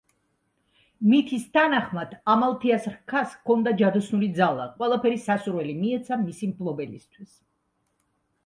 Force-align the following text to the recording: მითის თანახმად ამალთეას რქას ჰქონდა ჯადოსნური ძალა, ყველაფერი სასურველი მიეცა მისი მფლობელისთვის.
მითის 1.09 1.43
თანახმად 1.57 2.15
ამალთეას 2.35 2.87
რქას 2.93 3.29
ჰქონდა 3.35 3.75
ჯადოსნური 3.83 4.31
ძალა, 4.41 4.65
ყველაფერი 4.81 5.23
სასურველი 5.27 5.77
მიეცა 5.83 6.19
მისი 6.23 6.51
მფლობელისთვის. 6.55 7.39